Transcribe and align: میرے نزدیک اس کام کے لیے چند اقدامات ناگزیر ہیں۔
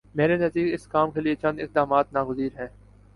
میرے 0.15 0.35
نزدیک 0.37 0.73
اس 0.73 0.87
کام 0.87 1.11
کے 1.11 1.21
لیے 1.21 1.35
چند 1.35 1.59
اقدامات 1.59 2.13
ناگزیر 2.13 2.59
ہیں۔ 2.59 2.67